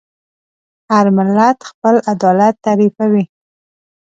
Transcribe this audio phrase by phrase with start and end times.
[0.91, 3.23] هر ملت خپل عدالت تعریفوي.